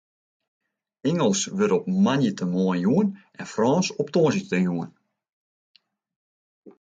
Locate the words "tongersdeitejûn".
4.13-4.89